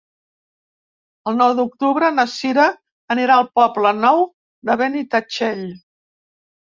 El 1.31 1.35
nou 1.41 1.51
d'octubre 1.57 2.07
na 2.19 2.25
Cira 2.31 2.65
anirà 3.15 3.35
al 3.41 3.45
Poble 3.59 3.91
Nou 3.99 4.23
de 4.71 4.77
Benitatxell. 4.83 5.63